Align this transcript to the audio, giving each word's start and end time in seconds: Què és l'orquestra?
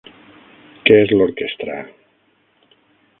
Què 0.87 0.95
és 1.01 1.13
l'orquestra? 1.19 1.75